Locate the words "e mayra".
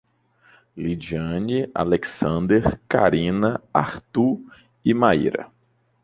4.83-5.47